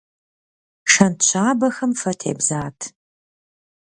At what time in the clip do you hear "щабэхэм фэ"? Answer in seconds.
1.27-2.11